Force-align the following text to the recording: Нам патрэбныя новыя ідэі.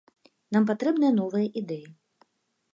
Нам 0.55 0.63
патрэбныя 0.69 1.11
новыя 1.19 1.47
ідэі. 1.61 1.85